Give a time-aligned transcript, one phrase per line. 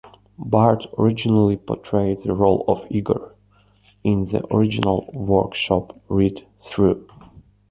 [0.39, 3.35] Bart originally portrayed the role of Igor
[4.03, 7.05] in the original workshop read through.